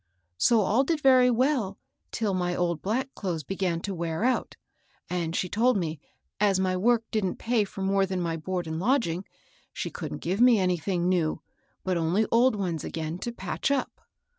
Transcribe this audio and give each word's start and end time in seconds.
So 0.39 0.61
all 0.61 0.83
did 0.83 0.99
very 0.99 1.29
well 1.29 1.77
till 2.11 2.33
my 2.33 2.55
old 2.55 2.81
black 2.81 3.13
clothes 3.13 3.43
began 3.43 3.81
to 3.81 3.93
wear 3.93 4.23
out, 4.23 4.55
and 5.11 5.35
she 5.35 5.47
told 5.47 5.77
me, 5.77 5.99
as 6.39 6.59
my 6.59 6.75
work 6.75 7.03
didn't 7.11 7.35
pay 7.35 7.65
for 7.65 7.83
more 7.83 8.07
than 8.07 8.19
my 8.19 8.35
board 8.35 8.65
and 8.65 8.79
lodging, 8.79 9.25
she 9.71 9.91
couldn't 9.91 10.17
give 10.23 10.41
me 10.41 10.57
anything 10.57 11.07
new, 11.07 11.43
but 11.83 11.97
only 11.97 12.25
old 12.31 12.55
ones 12.55 12.83
again 12.83 13.19
to 13.19 13.31
patch 13.31 13.69
up. 13.69 14.01